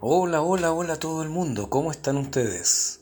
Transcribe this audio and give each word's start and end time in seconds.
Hola, 0.00 0.42
hola, 0.42 0.72
hola 0.72 0.98
todo 0.98 1.22
el 1.22 1.28
mundo, 1.28 1.70
¿cómo 1.70 1.92
están 1.92 2.16
ustedes? 2.16 3.00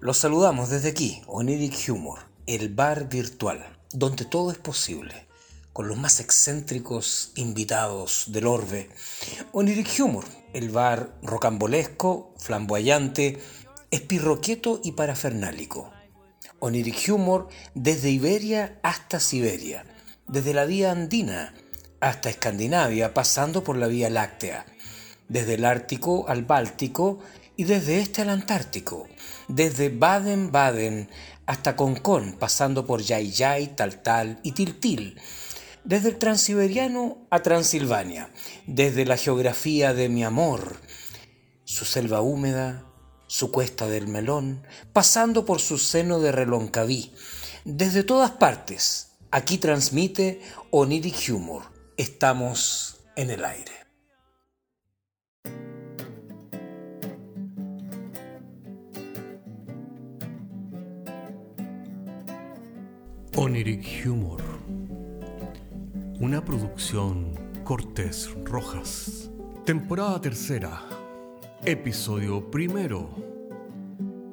Los 0.00 0.18
saludamos 0.18 0.68
desde 0.68 0.90
aquí, 0.90 1.22
Oniric 1.26 1.88
Humor, 1.88 2.20
el 2.46 2.68
bar 2.68 3.08
virtual, 3.08 3.78
donde 3.92 4.26
todo 4.26 4.52
es 4.52 4.58
posible, 4.58 5.26
con 5.72 5.88
los 5.88 5.96
más 5.96 6.20
excéntricos 6.20 7.32
invitados 7.34 8.26
del 8.28 8.46
orbe. 8.46 8.90
Oniric 9.52 9.88
Humor, 9.98 10.24
el 10.52 10.68
bar 10.68 11.18
rocambolesco, 11.22 12.34
flamboyante, 12.36 13.40
espirroqueto 13.90 14.80
y 14.84 14.92
parafernálico. 14.92 15.90
Oniric 16.60 17.08
Humor 17.08 17.48
desde 17.74 18.10
Iberia 18.10 18.78
hasta 18.82 19.18
Siberia, 19.18 19.86
desde 20.28 20.52
la 20.52 20.66
vía 20.66 20.92
andina 20.92 21.54
hasta 22.00 22.28
Escandinavia, 22.28 23.14
pasando 23.14 23.64
por 23.64 23.76
la 23.76 23.86
vía 23.86 24.10
láctea 24.10 24.66
desde 25.32 25.54
el 25.54 25.64
Ártico 25.64 26.26
al 26.28 26.44
Báltico 26.44 27.18
y 27.56 27.64
desde 27.64 28.00
este 28.00 28.20
al 28.20 28.28
Antártico, 28.28 29.08
desde 29.48 29.88
Baden-Baden 29.88 31.08
hasta 31.46 31.74
Concón, 31.74 32.36
pasando 32.38 32.86
por 32.86 33.00
Yay-Yay, 33.02 33.74
Tal-Tal 33.74 34.40
y 34.42 34.52
Tiltil, 34.52 35.18
desde 35.84 36.10
el 36.10 36.18
Transiberiano 36.18 37.26
a 37.30 37.40
Transilvania, 37.40 38.30
desde 38.66 39.06
la 39.06 39.16
geografía 39.16 39.94
de 39.94 40.08
mi 40.10 40.22
amor, 40.22 40.76
su 41.64 41.86
selva 41.86 42.20
húmeda, 42.20 42.84
su 43.26 43.50
cuesta 43.50 43.86
del 43.86 44.08
melón, 44.08 44.66
pasando 44.92 45.46
por 45.46 45.60
su 45.60 45.78
seno 45.78 46.20
de 46.20 46.30
reloncaví, 46.30 47.14
desde 47.64 48.04
todas 48.04 48.32
partes, 48.32 49.12
aquí 49.30 49.56
transmite 49.56 50.42
Oniric 50.70 51.30
Humor. 51.30 51.62
Estamos 51.96 52.98
en 53.16 53.30
el 53.30 53.44
aire. 53.44 53.81
Oniric 63.44 64.06
Humor. 64.06 64.40
Una 66.20 66.44
producción 66.44 67.34
Cortés 67.64 68.30
Rojas. 68.44 69.32
Temporada 69.64 70.20
tercera. 70.20 70.80
Episodio 71.64 72.48
primero. 72.52 73.10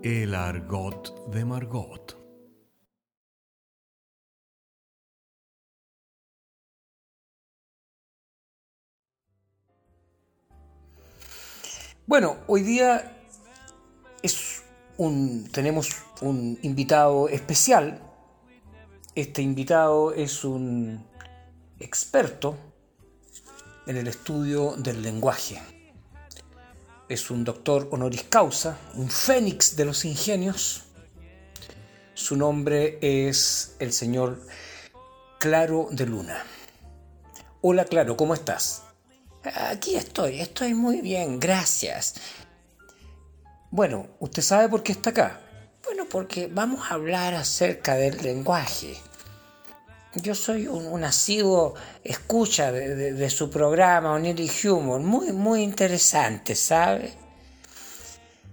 El 0.03 0.35
argot 0.35 1.27
de 1.31 1.43
Margot. 1.43 2.17
Bueno, 12.05 12.37
hoy 12.45 12.61
día 12.61 13.17
es 14.21 14.61
un, 14.97 15.49
tenemos 15.51 15.89
un 16.21 16.59
invitado 16.61 17.27
especial. 17.27 18.08
Este 19.19 19.41
invitado 19.41 20.13
es 20.13 20.45
un 20.45 21.05
experto 21.77 22.55
en 23.85 23.97
el 23.97 24.07
estudio 24.07 24.75
del 24.77 25.01
lenguaje. 25.01 25.61
Es 27.09 27.29
un 27.29 27.43
doctor 27.43 27.89
honoris 27.91 28.23
causa, 28.23 28.77
un 28.95 29.09
fénix 29.09 29.75
de 29.75 29.83
los 29.83 30.05
ingenios. 30.05 30.83
Su 32.13 32.37
nombre 32.37 32.97
es 33.01 33.75
el 33.79 33.91
señor 33.91 34.39
Claro 35.37 35.89
de 35.91 36.05
Luna. 36.05 36.41
Hola 37.59 37.83
Claro, 37.83 38.15
¿cómo 38.15 38.33
estás? 38.33 38.83
Aquí 39.43 39.95
estoy, 39.95 40.39
estoy 40.39 40.73
muy 40.73 41.01
bien, 41.01 41.41
gracias. 41.41 42.15
Bueno, 43.69 44.07
¿usted 44.19 44.43
sabe 44.43 44.69
por 44.69 44.81
qué 44.81 44.93
está 44.93 45.09
acá? 45.09 45.41
Bueno, 45.83 46.05
porque 46.09 46.47
vamos 46.47 46.89
a 46.89 46.93
hablar 46.93 47.33
acerca 47.33 47.95
del 47.95 48.15
lenguaje. 48.23 49.08
Yo 50.15 50.33
soy 50.33 50.65
un, 50.65 51.03
asiduo 51.03 51.75
escucha 52.03 52.71
de 52.71 53.29
su 53.29 53.51
programa 53.51 54.13
Oniri 54.13 54.49
Humor, 54.65 55.01
muy, 55.01 55.31
muy 55.31 55.61
interesante, 55.61 56.55
¿sabe? 56.55 57.13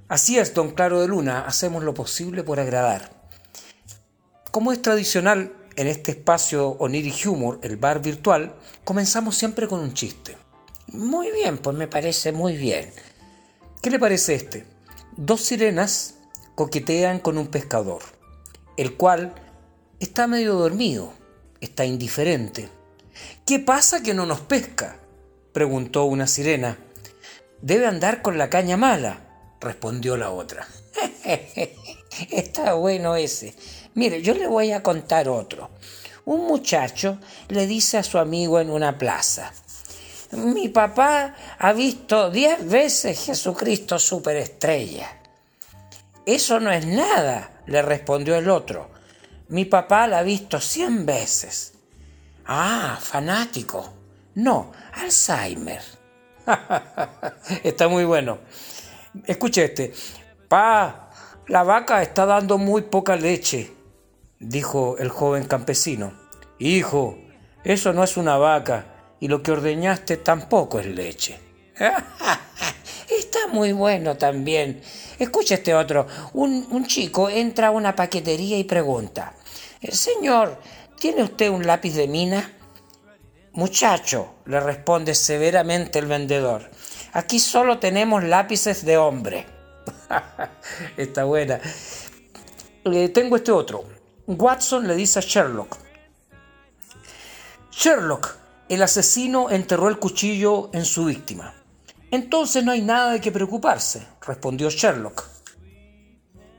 Así 0.07 0.39
es, 0.39 0.53
don 0.53 0.73
Claro 0.73 1.01
de 1.01 1.09
Luna, 1.09 1.47
hacemos 1.47 1.83
lo 1.83 1.95
posible 1.95 2.43
por 2.43 2.61
agradar. 2.61 3.11
Como 4.51 4.71
es 4.71 4.83
tradicional 4.83 5.57
en 5.77 5.87
este 5.87 6.11
espacio 6.11 6.77
Oniri 6.79 7.15
Humor, 7.25 7.59
el 7.63 7.79
bar 7.79 8.03
virtual, 8.03 8.55
comenzamos 8.85 9.35
siempre 9.35 9.67
con 9.67 9.81
un 9.81 9.95
chiste. 9.95 10.37
Muy 10.89 11.33
bien, 11.33 11.57
pues 11.57 11.75
me 11.75 11.89
parece 11.89 12.33
muy 12.33 12.57
bien. 12.57 12.93
¿Qué 13.81 13.89
le 13.89 13.99
parece 13.99 14.35
este? 14.35 14.67
Dos 15.17 15.41
sirenas 15.41 16.17
coquetean 16.55 17.19
con 17.19 17.39
un 17.39 17.47
pescador, 17.47 18.03
el 18.77 18.95
cual 18.97 19.35
está 20.01 20.27
medio 20.27 20.55
dormido, 20.55 21.13
está 21.67 21.85
indiferente. 21.85 22.69
¿Qué 23.45 23.59
pasa 23.59 24.03
que 24.03 24.15
no 24.15 24.27
nos 24.27 24.41
pesca? 24.41 24.99
preguntó 25.53 26.05
una 26.05 26.27
sirena. 26.27 26.79
Debe 27.61 27.87
andar 27.87 28.23
con 28.23 28.39
la 28.39 28.51
caña 28.51 28.77
mala, 28.77 29.21
respondió 29.61 30.17
la 30.17 30.31
otra. 30.31 30.67
Está 32.31 32.75
bueno 32.75 33.17
ese. 33.17 33.55
Mire, 33.95 34.23
yo 34.23 34.35
le 34.35 34.47
voy 34.47 34.73
a 34.73 34.83
contar 34.83 35.29
otro. 35.29 35.71
Un 36.25 36.47
muchacho 36.47 37.19
le 37.49 37.67
dice 37.67 37.99
a 37.99 38.03
su 38.03 38.19
amigo 38.19 38.61
en 38.61 38.71
una 38.71 38.99
plaza, 38.99 39.53
mi 40.33 40.69
papá 40.69 41.35
ha 41.59 41.73
visto 41.73 42.31
diez 42.31 42.67
veces 42.67 43.25
Jesucristo 43.25 43.99
superestrella. 43.99 45.09
Eso 46.25 46.59
no 46.59 46.73
es 46.73 46.85
nada, 46.85 47.63
le 47.67 47.81
respondió 47.81 48.35
el 48.35 48.51
otro. 48.51 48.91
Mi 49.49 49.65
papá 49.65 50.07
la 50.07 50.19
ha 50.19 50.23
visto 50.23 50.61
cien 50.61 51.07
veces. 51.07 51.75
Ah, 52.47 52.99
fanático. 53.01 53.93
No, 54.35 54.73
Alzheimer. 54.95 55.83
Está 57.63 57.89
muy 57.89 58.05
bueno. 58.05 58.39
Escuche 59.25 59.65
este. 59.65 59.93
Pa, 60.49 61.11
la 61.49 61.63
vaca 61.63 62.03
está 62.03 62.27
dando 62.27 62.59
muy 62.59 62.83
poca 62.83 63.17
leche, 63.17 63.73
dijo 64.39 64.97
el 64.99 65.09
joven 65.09 65.45
campesino. 65.45 66.13
Hijo, 66.59 67.19
eso 67.65 67.93
no 67.93 68.05
es 68.05 68.17
una 68.17 68.37
vaca 68.37 68.87
y 69.21 69.29
lo 69.29 69.43
que 69.43 69.53
ordeñaste 69.53 70.19
tampoco 70.19 70.81
es 70.81 70.87
leche. 70.87 71.41
Está 73.37 73.53
muy 73.53 73.73
bueno 73.73 74.17
también. 74.17 74.81
Escucha 75.19 75.57
este 75.57 75.75
otro. 75.75 76.07
Un, 76.33 76.87
chico 76.87 77.29
entra 77.29 77.67
a 77.69 77.71
una 77.71 77.95
paquetería 77.95 78.57
y 78.57 78.65
pregunta, 78.65 79.35
Señor, 79.91 80.59
¿tiene 80.99 81.23
usted 81.23 81.51
un 81.51 81.67
lápiz 81.67 81.95
de 81.95 82.09
mina? 82.09 82.51
Muchacho, 83.53 84.37
le 84.47 84.59
responde 84.59 85.15
severamente 85.15 85.99
el 85.99 86.07
vendedor, 86.07 86.71
aquí 87.13 87.39
solo 87.39 87.79
tenemos 87.79 88.25
lápices 88.25 88.87
de 88.87 88.97
hombre. 88.97 89.45
Está 90.97 91.25
buena. 91.25 91.61
Eh, 92.85 93.11
tengo 93.11 93.37
este 93.37 93.53
otro. 93.53 93.85
Watson 94.27 94.89
le 94.89 94.95
dice 94.95 95.19
a 95.19 95.23
Sherlock. 95.23 95.77
Sherlock, 97.71 98.35
el 98.71 98.83
asesino 98.83 99.51
enterró 99.51 99.89
el 99.89 99.99
cuchillo 99.99 100.71
en 100.73 100.87
su 100.87 101.05
víctima. 101.05 101.53
Entonces 102.11 102.65
no 102.65 102.73
hay 102.73 102.83
nada 102.83 103.13
de 103.13 103.21
qué 103.21 103.33
preocuparse, 103.33 104.07
respondió 104.27 104.71
Sherlock. 104.71 105.25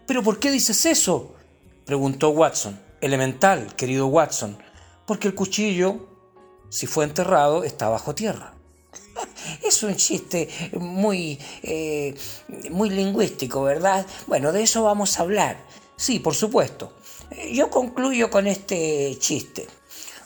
¿Pero 0.06 0.24
por 0.24 0.40
qué 0.40 0.52
dices 0.52 0.86
eso? 0.86 1.36
preguntó 1.86 2.30
Watson. 2.30 2.80
Elemental, 3.00 3.76
querido 3.76 4.08
Watson, 4.08 4.58
porque 5.06 5.28
el 5.28 5.36
cuchillo, 5.36 6.08
si 6.70 6.88
fue 6.88 7.06
enterrado, 7.06 7.64
está 7.64 7.90
bajo 7.90 8.16
tierra. 8.16 8.54
Es 9.64 9.84
un 9.84 9.96
chiste 9.96 10.50
muy, 10.74 11.40
eh, 11.64 12.16
muy 12.72 12.90
lingüístico, 12.90 13.64
¿verdad? 13.64 14.06
Bueno, 14.26 14.52
de 14.52 14.64
eso 14.64 14.84
vamos 14.84 15.18
a 15.18 15.22
hablar. 15.24 15.58
Sí, 15.96 16.20
por 16.20 16.36
supuesto. 16.36 16.94
Yo 17.52 17.70
concluyo 17.70 18.30
con 18.30 18.48
este 18.48 19.16
chiste. 19.20 19.68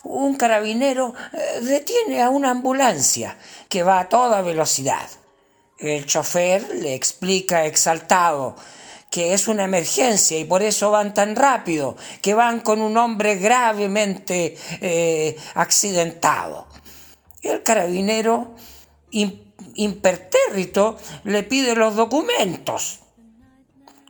Un 0.04 0.36
carabinero 0.36 1.14
eh, 1.34 1.62
detiene 1.62 2.22
a 2.22 2.30
una 2.30 2.50
ambulancia 2.50 3.38
que 3.70 3.84
va 3.84 4.00
a 4.00 4.10
toda 4.10 4.42
velocidad. 4.42 5.08
El 5.78 6.06
chofer 6.06 6.68
le 6.76 6.94
explica 6.96 7.66
exaltado 7.66 8.56
que 9.10 9.34
es 9.34 9.50
una 9.50 9.66
emergencia 9.66 10.40
y 10.40 10.46
por 10.46 10.64
eso 10.64 10.90
van 10.90 11.14
tan 11.14 11.36
rápido, 11.36 11.98
que 12.22 12.34
van 12.34 12.62
con 12.62 12.82
un 12.82 12.96
hombre 12.98 13.36
gravemente 13.36 14.58
eh, 14.80 15.36
accidentado. 15.54 16.66
El 17.42 17.62
carabinero, 17.62 18.56
im- 19.12 19.54
impertérrito, 19.76 20.98
le 21.26 21.44
pide 21.44 21.76
los 21.76 21.98
documentos. 21.98 23.01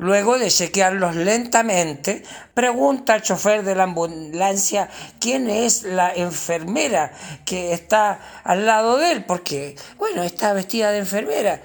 Luego 0.02 0.38
de 0.40 0.50
chequearlos 0.50 1.16
lentamente, 1.16 2.24
pregunta 2.56 3.14
al 3.14 3.22
chofer 3.22 3.64
de 3.64 3.76
la 3.76 3.84
ambulancia 3.84 4.90
quién 5.20 5.48
es 5.48 5.84
la 5.84 6.12
enfermera 6.12 7.12
que 7.46 7.72
está 7.72 8.20
al 8.44 8.66
lado 8.66 8.98
de 8.98 9.12
él, 9.12 9.26
porque, 9.26 9.76
bueno, 10.00 10.24
está 10.24 10.54
vestida 10.54 10.90
de 10.90 10.98
enfermera. 10.98 11.62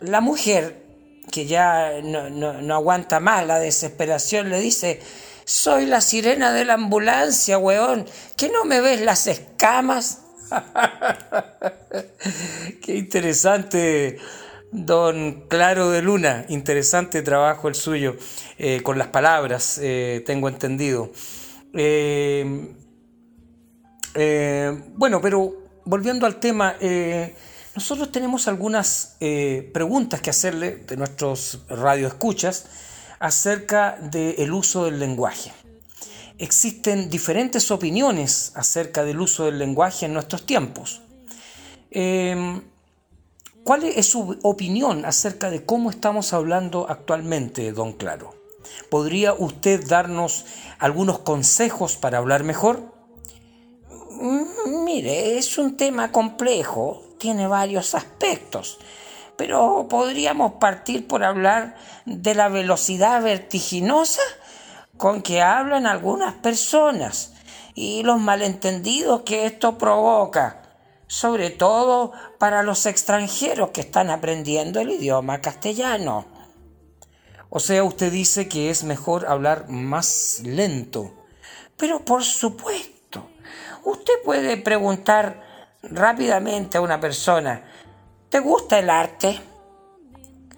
la 0.00 0.20
mujer, 0.20 0.84
que 1.32 1.46
ya 1.46 1.92
no, 2.02 2.74
aguanta 2.74 3.20
más 3.20 3.46
la 3.46 3.58
desesperación, 3.58 4.50
le 4.50 4.60
dice, 4.60 5.00
soy 5.46 5.86
la 5.86 6.02
sirena 6.02 6.52
de 6.52 6.66
la 6.66 6.74
ambulancia, 6.74 7.56
weón, 7.56 8.04
que 8.36 8.50
no 8.50 8.66
me 8.66 8.82
ves 8.82 9.00
las 9.00 9.26
escamas. 9.28 10.18
Qué 12.82 12.96
interesante, 12.96 14.18
don 14.74 15.44
Claro 15.48 15.90
de 15.90 16.02
Luna, 16.02 16.46
interesante 16.48 17.22
trabajo 17.22 17.68
el 17.68 17.76
suyo, 17.76 18.16
eh, 18.58 18.82
con 18.82 18.98
las 18.98 19.06
palabras, 19.08 19.78
eh, 19.80 20.22
tengo 20.26 20.48
entendido. 20.48 21.12
Eh, 21.72 22.74
bueno, 24.96 25.20
pero 25.20 25.54
volviendo 25.84 26.26
al 26.26 26.40
tema, 26.40 26.74
nosotros 27.74 28.10
tenemos 28.10 28.48
algunas 28.48 29.16
preguntas 29.72 30.20
que 30.20 30.30
hacerle 30.30 30.76
de 30.76 30.96
nuestros 30.96 31.64
radioescuchas 31.68 32.66
acerca 33.20 33.96
del 34.00 34.52
uso 34.52 34.84
del 34.84 34.98
lenguaje. 34.98 35.52
Existen 36.38 37.10
diferentes 37.10 37.70
opiniones 37.70 38.52
acerca 38.54 39.04
del 39.04 39.20
uso 39.20 39.46
del 39.46 39.58
lenguaje 39.58 40.06
en 40.06 40.14
nuestros 40.14 40.46
tiempos. 40.46 41.02
Em, 41.90 42.60
¿Cuál 43.64 43.84
es 43.84 44.06
su 44.06 44.38
opinión 44.42 45.06
acerca 45.06 45.48
de 45.48 45.64
cómo 45.64 45.90
estamos 45.90 46.34
hablando 46.34 46.86
actualmente, 46.88 47.72
don 47.72 47.94
Claro? 47.94 48.34
¿Podría 48.90 49.32
usted 49.32 49.86
darnos 49.86 50.44
algunos 50.78 51.20
consejos 51.20 51.96
para 51.96 52.18
hablar 52.18 52.44
mejor? 52.44 52.92
Mm, 54.10 54.84
mire, 54.84 55.38
es 55.38 55.56
un 55.56 55.78
tema 55.78 56.12
complejo 56.12 57.04
tiene 57.18 57.46
varios 57.46 57.94
aspectos, 57.94 58.78
pero 59.38 59.86
podríamos 59.88 60.52
partir 60.60 61.08
por 61.08 61.24
hablar 61.24 61.74
de 62.04 62.34
la 62.34 62.50
velocidad 62.50 63.22
vertiginosa 63.22 64.20
con 64.98 65.22
que 65.22 65.40
hablan 65.40 65.86
algunas 65.86 66.34
personas 66.34 67.32
y 67.74 68.02
los 68.02 68.20
malentendidos 68.20 69.22
que 69.22 69.46
esto 69.46 69.78
provoca, 69.78 70.63
sobre 71.06 71.50
todo 71.50 72.12
para 72.38 72.62
los 72.62 72.86
extranjeros 72.86 73.70
que 73.70 73.82
están 73.82 74.10
aprendiendo 74.10 74.80
el 74.80 74.90
idioma 74.90 75.40
castellano. 75.40 76.26
O 77.50 77.60
sea, 77.60 77.84
usted 77.84 78.10
dice 78.10 78.48
que 78.48 78.70
es 78.70 78.82
mejor 78.82 79.26
hablar 79.26 79.68
más 79.68 80.40
lento. 80.44 81.14
Pero 81.76 82.00
por 82.00 82.24
supuesto, 82.24 83.28
usted 83.84 84.14
puede 84.24 84.56
preguntar 84.56 85.42
rápidamente 85.82 86.78
a 86.78 86.80
una 86.80 86.98
persona, 86.98 87.62
¿te 88.28 88.40
gusta 88.40 88.78
el 88.78 88.90
arte? 88.90 89.40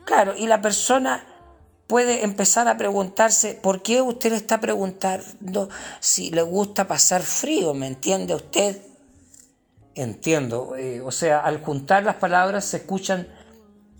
Claro, 0.04 0.34
y 0.36 0.46
la 0.46 0.62
persona 0.62 1.22
puede 1.86 2.24
empezar 2.24 2.68
a 2.68 2.76
preguntarse, 2.76 3.54
¿por 3.54 3.82
qué 3.82 4.00
usted 4.00 4.30
le 4.30 4.36
está 4.36 4.60
preguntando 4.60 5.68
si 6.00 6.30
le 6.30 6.42
gusta 6.42 6.86
pasar 6.86 7.22
frío? 7.22 7.74
¿Me 7.74 7.88
entiende 7.88 8.34
usted? 8.34 8.80
Entiendo, 9.96 10.76
eh, 10.76 11.00
o 11.00 11.10
sea, 11.10 11.40
al 11.40 11.60
juntar 11.60 12.04
las 12.04 12.16
palabras 12.16 12.64
se 12.66 12.76
escuchan 12.76 13.26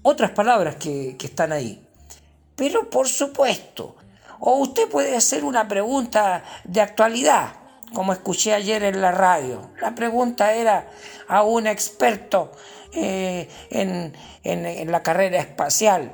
otras 0.03 0.31
palabras 0.31 0.77
que, 0.77 1.17
que 1.19 1.27
están 1.27 1.51
ahí. 1.51 1.85
Pero 2.55 2.89
por 2.89 3.09
supuesto, 3.09 3.97
o 4.39 4.59
usted 4.59 4.89
puede 4.89 5.17
hacer 5.17 5.43
una 5.43 5.67
pregunta 5.67 6.45
de 6.65 6.81
actualidad 6.81 7.55
como 7.95 8.13
escuché 8.13 8.55
ayer 8.55 8.83
en 8.83 9.01
la 9.01 9.13
radio. 9.13 9.71
La 9.81 9.95
pregunta 9.95 10.53
era 10.53 10.89
a 11.29 11.43
un 11.43 11.67
experto 11.67 12.53
eh, 12.93 13.49
en, 13.71 14.91
la 14.91 15.03
carrera 15.03 15.39
espacial 15.39 16.13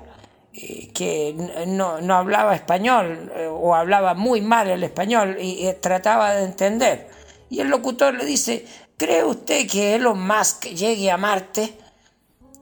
eh, 0.53 0.91
que 0.93 1.35
no, 1.67 1.97
hablaba 2.15 2.55
español 2.55 3.33
o 3.51 3.75
hablaba 3.75 4.15
muy 4.15 4.41
mal 4.41 4.69
el 4.69 4.85
español 4.85 5.37
y, 5.41 5.71
trataba 5.81 6.35
de 6.35 6.45
entender. 6.45 7.11
Y 7.51 7.61
el 7.61 7.69
locutor 7.69 8.15
le 8.15 8.25
dice, 8.25 8.65
¿cree 9.03 9.25
usted 9.25 9.69
que 9.69 9.97
Elon 9.97 10.25
Musk 10.25 10.67
llegue 10.67 11.11
a 11.11 11.17
Marte? 11.17 11.77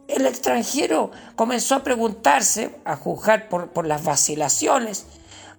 El 0.08 0.25
extranjero 0.25 1.10
comenzó 1.37 1.75
a 1.75 1.84
preguntarse, 1.84 2.81
a 2.87 2.96
juzgar 2.96 3.50
por, 3.50 3.87
las 3.87 4.02
vacilaciones, 4.02 5.04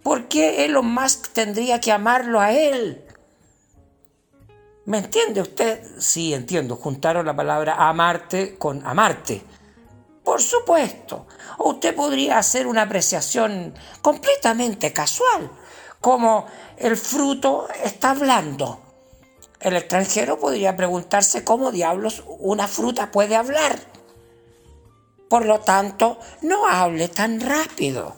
¿por 0.02 0.28
qué 0.28 0.66
Elon 0.66 0.92
Musk 0.92 1.34
tendría 1.34 1.80
que 1.80 1.92
amarlo 1.92 2.40
a 2.40 2.52
él? 2.52 3.06
¿Me 4.86 4.98
entiende 4.98 5.42
usted? 5.42 5.86
Sí, 6.00 6.34
entiendo. 6.34 6.76
Juntaron 6.78 7.28
la 7.28 7.36
palabra 7.36 7.76
amarte 7.88 8.58
con 8.58 8.84
amarte. 8.84 9.44
Por 10.24 10.42
supuesto. 10.42 11.28
O 11.60 11.74
usted 11.74 11.94
podría 11.94 12.40
hacer 12.40 12.66
una 12.66 12.82
apreciación 12.82 13.76
completamente 14.02 14.92
casual, 14.92 15.52
como 16.00 16.48
el 16.78 16.98
fruto 16.98 17.68
está 17.84 18.10
hablando. 18.10 18.81
El 19.62 19.76
extranjero 19.76 20.40
podría 20.40 20.76
preguntarse 20.76 21.44
cómo 21.44 21.72
diablos 21.72 22.24
una 22.40 22.68
fruta 22.68 23.12
puede 23.12 23.36
hablar. 23.36 23.80
Por 25.30 25.46
lo 25.46 25.60
tanto, 25.60 26.20
no 26.42 26.68
hable 26.68 27.08
tan 27.08 27.40
rápido. 27.40 28.16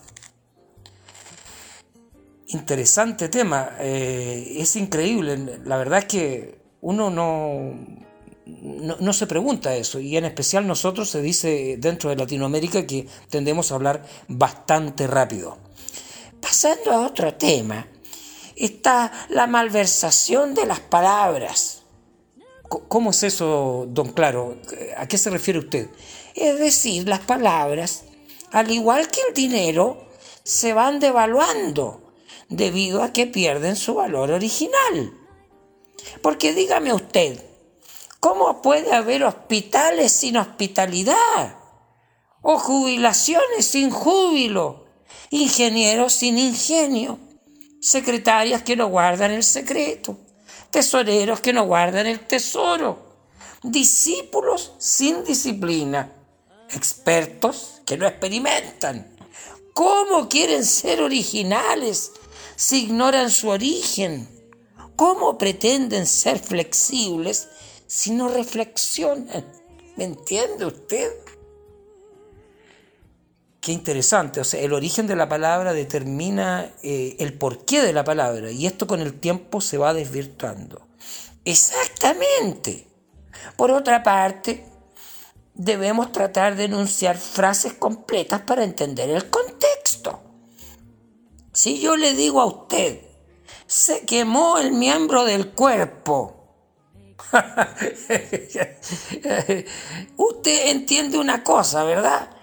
Interesante 2.48 3.30
tema, 3.30 3.72
eh, 3.80 4.56
es 4.58 4.76
increíble, 4.76 5.60
la 5.66 5.78
verdad 5.78 6.00
es 6.00 6.06
que 6.06 6.60
uno 6.82 7.10
no, 7.10 7.74
no, 8.46 9.14
se 9.14 9.26
pregunta 9.26 9.76
eso, 9.76 10.00
y 10.00 10.18
en 10.18 10.26
especial 10.26 10.68
nosotros 10.68 11.10
se 11.10 11.22
dice 11.22 11.78
dentro 11.80 12.10
de 12.10 12.16
Latinoamérica 12.16 12.86
que 12.86 13.08
tendemos 13.30 13.72
a 13.72 13.76
hablar 13.76 14.06
bastante 14.28 15.08
rápido. 15.08 15.58
Pasando 16.40 16.92
a 16.92 17.08
otro 17.08 17.34
tema, 17.36 17.88
está 18.56 19.12
la 19.30 19.48
malversación 19.48 20.54
de 20.54 20.66
las 20.66 20.80
palabras. 20.80 21.84
¿Cómo 22.88 23.12
es 23.12 23.24
eso, 23.24 23.86
don 23.90 24.14
Claro? 24.14 24.58
¿A 24.98 25.08
qué 25.08 25.18
se 25.18 25.30
refiere 25.30 25.60
usted? 25.60 25.90
Es 26.34 26.58
decir, 26.58 27.08
las 27.08 27.20
palabras, 27.20 28.06
al 28.52 28.72
igual 28.72 29.10
que 29.10 29.22
el 29.28 29.34
dinero, 29.34 30.08
se 30.44 30.74
van 30.74 31.00
devaluando 31.00 32.14
debido 32.50 33.04
a 33.04 33.14
que 33.14 33.28
pierden 33.28 33.76
su 33.76 33.96
valor 33.96 34.32
original. 34.32 35.14
Porque 36.22 36.54
dígame 36.54 36.94
usted, 36.94 37.44
¿cómo 38.20 38.62
puede 38.62 38.94
haber 38.94 39.24
hospitales 39.24 40.12
sin 40.12 40.38
hospitalidad? 40.38 41.58
¿O 42.42 42.58
jubilaciones 42.58 43.66
sin 43.66 43.90
júbilo? 43.90 44.86
¿Ingenieros 45.30 46.14
sin 46.14 46.38
ingenio? 46.38 47.20
¿Secretarias 47.84 48.64
que 48.64 48.78
no 48.78 48.88
guardan 48.88 49.32
el 49.32 49.44
secreto? 49.44 50.18
¿Tesoreros 50.72 51.42
que 51.42 51.52
no 51.52 51.66
guardan 51.66 52.08
el 52.08 52.22
tesoro? 52.22 53.18
¿Discípulos 53.62 54.72
sin 54.78 55.26
disciplina? 55.26 56.10
¿Expertos 56.70 57.82
que 57.86 57.98
no 57.98 58.08
experimentan? 58.08 59.18
¿Cómo 59.74 60.30
quieren 60.30 60.64
ser 60.64 61.02
originales 61.02 62.14
si 62.56 62.86
ignoran 62.86 63.30
su 63.30 63.50
origen? 63.50 64.30
¿Cómo 64.96 65.38
pretenden 65.38 66.08
ser 66.08 66.40
flexibles 66.40 67.50
si 67.86 68.12
no 68.12 68.30
reflexionan? 68.30 69.46
¿Me 69.98 70.06
entiende 70.06 70.68
usted? 70.68 71.12
Qué 73.64 73.72
interesante, 73.72 74.42
o 74.42 74.44
sea, 74.44 74.60
el 74.60 74.74
origen 74.74 75.08
de 75.08 75.16
la 75.16 75.30
palabra 75.30 75.72
determina 75.72 76.70
eh, 76.84 77.16
el 77.20 77.32
porqué 77.38 77.82
de 77.82 77.94
la 77.94 78.04
palabra 78.04 78.52
y 78.52 78.66
esto 78.66 78.88
con 78.88 79.00
el 79.00 79.18
tiempo 79.22 79.62
se 79.62 79.78
va 79.78 79.94
desvirtuando. 79.94 80.86
Exactamente. 81.46 82.90
Por 83.56 83.72
otra 83.72 84.04
parte, 84.04 84.66
debemos 85.54 86.12
tratar 86.12 86.58
de 86.58 86.66
enunciar 86.66 87.18
frases 87.18 87.72
completas 87.76 88.42
para 88.42 88.66
entender 88.66 89.10
el 89.10 89.30
contexto. 89.30 90.20
Si 91.54 91.80
yo 91.80 91.96
le 91.96 92.16
digo 92.16 92.42
a 92.42 92.46
usted, 92.48 93.00
se 93.66 94.02
quemó 94.02 94.58
el 94.58 94.74
miembro 94.74 95.24
del 95.24 95.52
cuerpo. 95.52 96.68
usted 100.18 100.68
entiende 100.70 101.18
una 101.18 101.46
cosa, 101.46 101.86
¿verdad? 101.86 102.43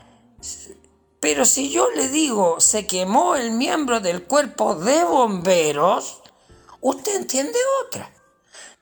Pero 1.21 1.45
si 1.45 1.71
yo 1.71 1.91
le 1.91 2.09
digo, 2.09 2.61
se 2.61 2.87
quemó 2.87 3.37
el 3.37 3.51
miembro 3.51 4.01
del 4.01 4.25
cuerpo 4.25 4.75
de 4.75 5.05
bomberos, 5.05 6.23
usted 6.81 7.17
entiende 7.17 7.59
otra. 7.85 8.11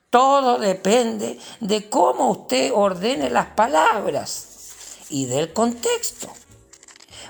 Todo 0.09 0.57
depende 0.57 1.37
de 1.59 1.89
cómo 1.89 2.31
usted 2.31 2.71
ordene 2.73 3.29
las 3.29 3.47
palabras 3.47 5.05
y 5.09 5.25
del 5.25 5.53
contexto. 5.53 6.29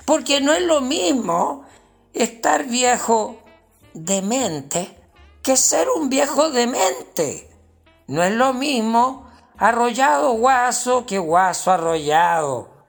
Porque 0.04 0.40
no 0.40 0.52
es 0.52 0.62
lo 0.62 0.80
mismo 0.80 1.66
estar 2.14 2.64
viejo 2.64 3.38
demente 3.92 4.96
que 5.42 5.56
ser 5.56 5.88
un 5.88 6.08
viejo 6.08 6.50
demente. 6.50 7.50
No 8.06 8.22
es 8.22 8.32
lo 8.32 8.52
mismo 8.52 9.30
arrollado 9.58 10.32
guaso 10.32 11.04
que 11.06 11.18
guaso 11.18 11.70
arrollado. 11.70 12.79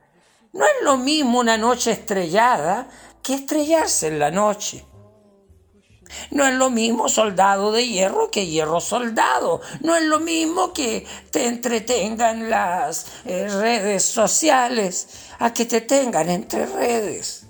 No 0.53 0.65
es 0.65 0.84
lo 0.84 0.98
mismo 0.98 1.39
una 1.39 1.58
noche 1.58 1.91
estrellada 1.91 2.88
que 3.24 3.36
estrellarse 3.36 4.08
en 4.08 4.20
la 4.20 4.31
noche. 4.31 4.86
No 6.31 6.46
es 6.46 6.53
lo 6.55 6.70
mismo 6.70 7.08
soldado 7.08 7.72
de 7.72 7.88
hierro 7.88 8.29
que 8.31 8.48
hierro 8.48 8.81
soldado. 8.81 9.62
No 9.81 9.96
es 9.96 10.03
lo 10.03 10.20
mismo 10.20 10.74
que 10.74 11.05
te 11.31 11.48
entretengan 11.48 12.50
las 12.50 13.08
eh, 13.25 13.48
redes 13.48 14.03
sociales 14.03 15.08
a 15.39 15.53
que 15.53 15.65
te 15.65 15.81
tengan 15.81 16.29
entre 16.29 16.65
redes. 16.65 17.46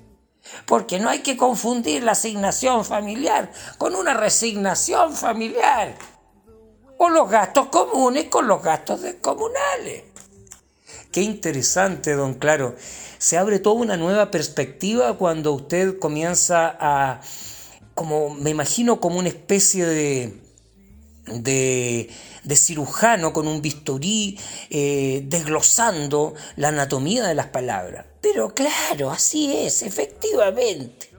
Porque 0.65 0.99
no 0.99 1.09
hay 1.09 1.19
que 1.19 1.37
confundir 1.37 2.03
la 2.03 2.11
asignación 2.11 2.85
familiar 2.85 3.51
con 3.77 3.95
una 3.95 4.13
resignación 4.13 5.15
familiar. 5.15 5.95
O 6.99 7.09
los 7.09 7.29
gastos 7.29 7.67
comunes 7.67 8.25
con 8.25 8.47
los 8.47 8.61
gastos 8.61 9.01
descomunales. 9.01 10.10
Qué 11.11 11.21
interesante, 11.21 12.13
don 12.13 12.35
Claro. 12.35 12.75
Se 13.17 13.37
abre 13.37 13.59
toda 13.59 13.75
una 13.75 13.97
nueva 13.97 14.31
perspectiva 14.31 15.17
cuando 15.17 15.51
usted 15.53 15.99
comienza 15.99 16.75
a, 16.79 17.21
como 17.93 18.33
me 18.33 18.49
imagino, 18.49 18.99
como 18.99 19.19
una 19.19 19.27
especie 19.27 19.85
de, 19.85 20.33
de, 21.27 22.55
cirujano 22.55 23.33
con 23.33 23.47
un 23.47 23.61
bisturí 23.61 24.39
eh, 24.69 25.23
desglosando 25.25 26.33
la 26.55 26.69
anatomía 26.69 27.27
de 27.27 27.35
las 27.35 27.47
palabras. 27.47 28.05
Pero 28.21 28.53
claro, 28.53 29.11
así 29.11 29.53
es, 29.55 29.83
efectivamente. 29.83 31.09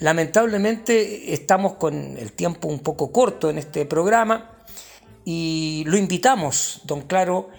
Lamentablemente 0.00 1.32
estamos 1.32 1.74
con 1.74 2.18
el 2.18 2.32
tiempo 2.32 2.68
un 2.68 2.80
poco 2.80 3.10
corto 3.10 3.48
en 3.48 3.58
este 3.58 3.86
programa 3.86 4.50
y 5.24 5.84
lo 5.86 5.96
invitamos, 5.96 6.80
don 6.84 7.02
Claro, 7.02 7.50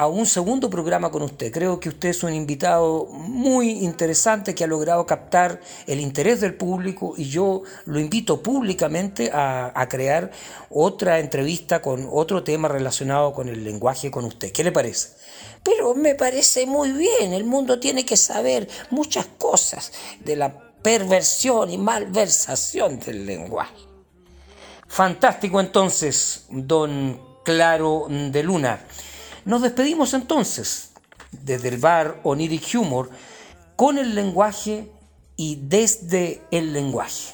a 0.00 0.06
un 0.06 0.24
segundo 0.24 0.70
programa 0.70 1.10
con 1.10 1.20
usted. 1.20 1.52
Creo 1.52 1.78
que 1.78 1.90
usted 1.90 2.08
es 2.08 2.22
un 2.22 2.32
invitado 2.32 3.04
muy 3.04 3.84
interesante 3.84 4.54
que 4.54 4.64
ha 4.64 4.66
logrado 4.66 5.04
captar 5.04 5.60
el 5.86 6.00
interés 6.00 6.40
del 6.40 6.54
público 6.54 7.12
y 7.18 7.24
yo 7.28 7.64
lo 7.84 8.00
invito 8.00 8.42
públicamente 8.42 9.30
a, 9.30 9.70
a, 9.78 9.88
crear 9.90 10.30
otra 10.70 11.18
entrevista 11.18 11.82
con 11.82 12.08
otro 12.10 12.42
tema 12.42 12.66
relacionado 12.66 13.34
con 13.34 13.50
el 13.50 13.62
lenguaje 13.62 14.10
con 14.10 14.24
usted. 14.24 14.52
¿Qué 14.52 14.64
le 14.64 14.72
parece? 14.72 15.10
Pero 15.62 15.94
me 15.94 16.14
parece 16.14 16.64
muy 16.64 16.92
bien. 16.92 17.34
El 17.34 17.44
mundo 17.44 17.78
tiene 17.78 18.06
que 18.06 18.16
saber 18.16 18.70
muchas 18.88 19.26
cosas 19.36 19.92
de 20.24 20.34
la 20.34 20.72
perversión 20.82 21.68
y 21.68 21.76
malversación 21.76 23.00
del 23.00 23.26
lenguaje. 23.26 23.76
Fantástico 24.88 25.60
entonces, 25.60 26.46
don 26.48 27.20
Claro 27.44 28.06
de 28.08 28.42
Luna. 28.42 28.80
Nos 29.44 29.62
despedimos 29.62 30.14
entonces 30.14 30.90
desde 31.32 31.68
el 31.68 31.78
bar 31.78 32.20
Oniric 32.24 32.74
Humor 32.74 33.10
con 33.76 33.98
el 33.98 34.14
lenguaje 34.14 34.90
y 35.36 35.58
desde 35.62 36.42
el 36.50 36.72
lenguaje. 36.72 37.32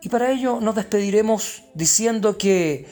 Y 0.00 0.08
para 0.08 0.30
ello 0.30 0.60
nos 0.60 0.74
despediremos 0.74 1.62
diciendo 1.74 2.38
que 2.38 2.86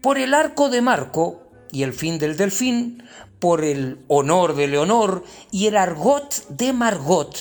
por 0.00 0.16
el 0.16 0.32
arco 0.32 0.70
de 0.70 0.80
Marco 0.80 1.42
y 1.70 1.82
el 1.82 1.92
fin 1.92 2.18
del 2.18 2.36
delfín, 2.36 3.02
por 3.38 3.64
el 3.64 4.04
honor 4.08 4.54
de 4.54 4.68
Leonor 4.68 5.24
y 5.50 5.66
el 5.66 5.76
argot 5.76 6.48
de 6.48 6.72
Margot, 6.72 7.36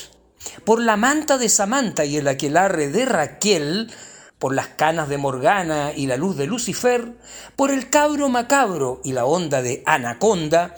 por 0.66 0.82
la 0.82 0.98
manta 0.98 1.38
de 1.38 1.50
Samantha 1.50 2.06
y 2.06 2.18
el 2.18 2.28
aquelarre 2.28 2.90
de 2.90 3.06
Raquel, 3.06 3.92
por 4.40 4.56
las 4.56 4.70
canas 4.70 5.10
de 5.10 5.18
Morgana 5.18 5.92
y 5.96 6.08
la 6.08 6.18
luz 6.18 6.38
de 6.38 6.48
Lucifer, 6.48 7.14
por 7.56 7.72
el 7.72 7.90
cabro 7.90 8.30
macabro 8.30 9.02
y 9.04 9.12
la 9.12 9.26
onda 9.26 9.62
de 9.62 9.84
Anaconda, 9.86 10.76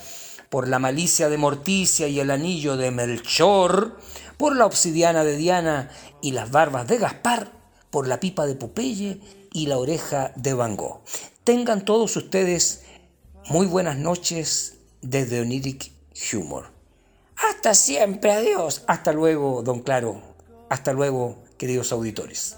por 0.49 0.67
la 0.67 0.79
malicia 0.79 1.29
de 1.29 1.37
Morticia 1.37 2.07
y 2.07 2.19
el 2.19 2.31
anillo 2.31 2.75
de 2.75 2.91
Melchor, 2.91 3.97
por 4.37 4.55
la 4.55 4.65
obsidiana 4.65 5.23
de 5.23 5.37
Diana 5.37 5.91
y 6.21 6.31
las 6.31 6.51
barbas 6.51 6.87
de 6.87 6.97
Gaspar, 6.97 7.51
por 7.91 8.07
la 8.07 8.19
pipa 8.19 8.47
de 8.47 8.55
Popeye 8.55 9.21
y 9.53 9.67
la 9.67 9.77
oreja 9.77 10.33
de 10.35 10.53
Van 10.53 10.75
Gogh. 10.75 11.03
Tengan 11.43 11.85
todos 11.85 12.15
ustedes 12.15 12.83
muy 13.49 13.67
buenas 13.67 13.97
noches 13.97 14.77
desde 15.01 15.41
Oniric 15.41 15.91
Humor. 16.33 16.65
Hasta 17.35 17.73
siempre, 17.73 18.31
adiós. 18.31 18.83
Hasta 18.87 19.11
luego, 19.11 19.61
don 19.63 19.81
Claro. 19.81 20.21
Hasta 20.69 20.93
luego, 20.93 21.43
queridos 21.57 21.91
auditores. 21.91 22.57